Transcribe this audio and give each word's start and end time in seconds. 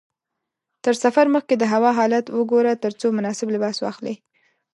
تر 0.83 0.93
سفر 1.03 1.25
مخکې 1.35 1.55
د 1.57 1.63
هوا 1.73 1.91
حالت 1.99 2.25
وګوره 2.37 2.73
ترڅو 2.83 3.07
مناسب 3.17 3.47
لباس 3.55 3.77
واخلې. 3.81 4.15